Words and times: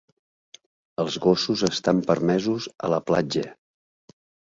Els 1.03 1.17
gossos 1.25 1.61
estan 1.67 2.01
permesos 2.07 2.67
a 2.87 2.91
la 2.95 2.99
platja. 3.11 3.45